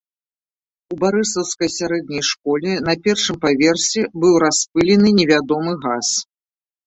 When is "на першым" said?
2.87-3.35